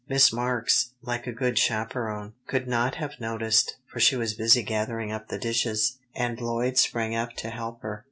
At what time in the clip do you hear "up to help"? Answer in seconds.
7.15-7.83